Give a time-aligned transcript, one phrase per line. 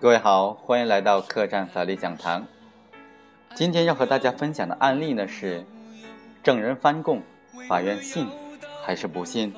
[0.00, 2.46] 各位好，欢迎来到客栈法律讲堂。
[3.54, 5.64] 今天要和大家分享的案例呢是：
[6.42, 7.20] 证人翻供，
[7.68, 8.28] 法院信
[8.84, 9.52] 还是不信？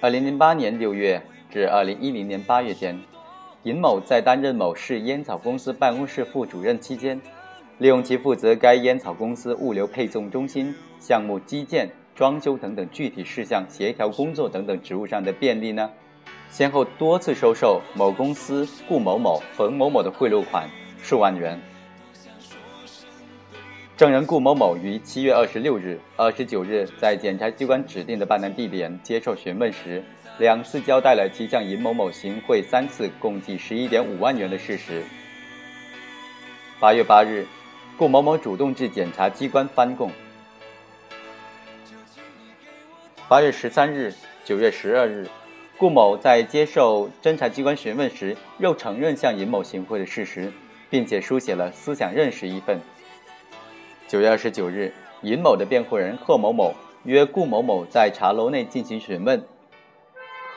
[0.00, 3.02] 二零零八年六月至二零一零年八月间，
[3.64, 7.20] 尹某在担任某市烟草公司办公室副主任期间。
[7.78, 15.90] 利用其负责该烟草公司物流配送中心项目基建、装修等等具体事项协调工作等等职务上的便利呢，
[16.48, 20.70] 先后多次收受某公司顾某某、冯某某的贿赂款
[21.02, 21.60] 数万元。
[23.94, 30.02] 证人顾某某于七月二十六日、二十九日在检察机关指定的办案地点接受询问时，
[30.38, 35.02] 两次交代了其向尹某某行贿三次，共计十一点五万元的事实。
[36.80, 37.44] 八月八日。
[37.98, 40.10] 顾某某主动至检察机关翻供。
[43.26, 44.12] 八月十三日、
[44.44, 45.26] 九月十二日，
[45.78, 50.52] 顾某在接受侦查机关询问时，又承认向尹某行贿的事实，
[50.90, 52.78] 并且书写了思想认识一份。
[54.06, 56.74] 九月二十九日，尹某的辩护人贺某某
[57.04, 59.42] 约顾某某在茶楼内进行询问，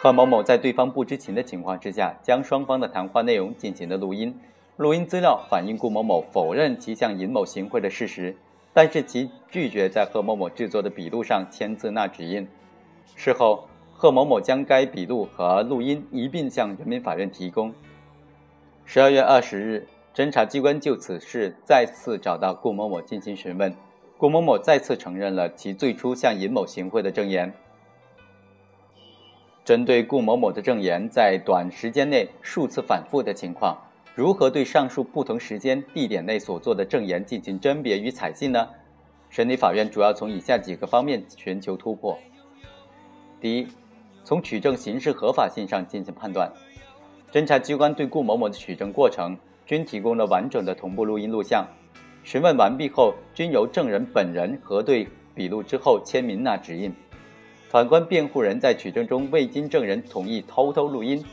[0.01, 4.37] 贺某某在对方不知情的情况之下，将双方的谈话内容进行了录音。
[4.79, 8.37] 录音资料反映顾某某否认其向尹某行贿的事实，
[8.73, 12.47] 但是其拒绝在贺某某制作的笔录上签字捺指印。
[13.13, 17.73] 事后，贺某某将该笔录和录音一并向人民法院提供。
[18.85, 19.85] 十二月二十日，
[20.15, 23.75] 侦查机关就此事再次找到顾某某进行询问，
[24.17, 27.51] 顾某某再次承认了其最初向尹某行贿的证言。
[29.65, 33.77] 针对顾某某的证言在短时间内数次反复的情况。
[34.19, 38.67] 如何对上述不同时间、地点内所做的证言进行甄别与采信呢？
[39.29, 42.19] 审理法院主要从以下几个方面寻求突破：
[43.39, 43.67] 第一，
[44.25, 46.51] 从取证形式合法性上进行判断。
[47.31, 51.65] 侦查机关对顾某某的取证过程均提供了完整的同步录音录像，
[52.25, 56.93] 询问完毕后均由证人本人核对笔录之后签名捺指印。
[57.69, 61.23] 反观辩护人在取证中未经证人同意偷偷录音。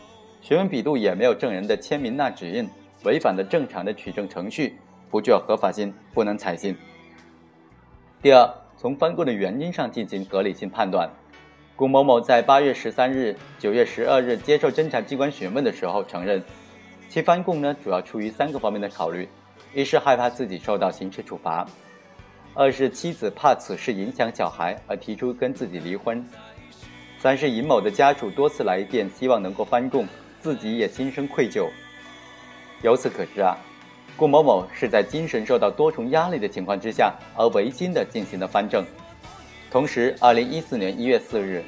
[0.46, 2.70] 询问笔录也没有证人的签名捺指印，
[3.02, 4.78] 违反了正常的取证程序，
[5.10, 6.76] 不具有合法性，不能采信。
[8.22, 11.10] 第二，从翻供的原因上进行合理性判断。
[11.74, 16.40] 顾某某在八月十三日、九月十二日接受侦查机关询问的时候承认，
[17.08, 19.28] 其翻供呢主要出于三个方面的考虑：
[19.74, 21.66] 一是害怕自己受到刑事处罚；
[22.54, 26.22] 二是妻子怕此事影响小孩而提出跟自己离婚；
[27.18, 30.06] 三是尹某的家属多次来电，希望能够翻供。
[30.46, 31.68] 自己也心生愧疚。
[32.80, 33.58] 由此可知啊，
[34.16, 38.84] 顾某某是在精神受到多重压力的情况之下，而违心的进行了翻证。
[39.72, 41.64] 同时，二零一四年一月四日，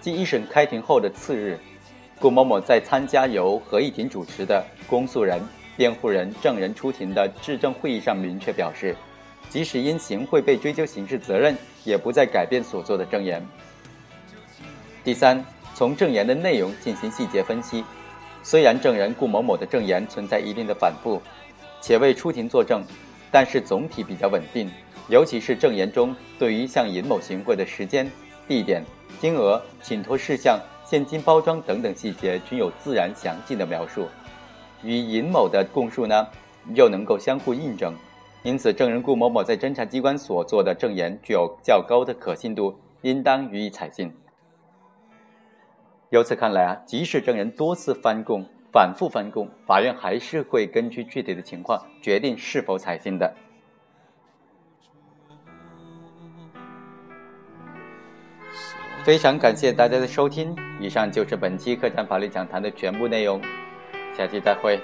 [0.00, 1.58] 即一审开庭后的次日，
[2.18, 5.38] 顾某某在参加由合议庭主持的公诉人、
[5.76, 8.96] 辩护人、证人出庭的质证会议上明确表示，
[9.50, 11.54] 即使因行贿被追究刑事责任，
[11.84, 13.46] 也不再改变所做的证言。
[15.04, 17.84] 第三，从证言的内容进行细节分析。
[18.44, 21.20] 虽然证人顾某某的证言存在一定的反复，
[21.80, 22.84] 且未出庭作证，
[23.32, 24.70] 但是总体比较稳定。
[25.08, 28.10] 尤其是证言中对于向尹某行贿的时间、
[28.46, 28.84] 地点、
[29.18, 34.06] 金额、请托事项、现金包装等等细节均有自然详尽的描述，
[34.82, 36.26] 与尹某的供述呢
[36.74, 37.94] 又能够相互印证，
[38.42, 44.10] 因此证人顾某某在侦查机关所做的证言具有较高的可信度，应当予以采信。
[46.14, 53.34] 由此看来啊，即使证人多次翻供、反复翻供，法院还是会根据具体的情况决定是否采信的。
[59.04, 63.42] 非常感谢大家的收听，以上就是本期客栈法律讲坛的全部内容，
[64.16, 64.80] 下期再会。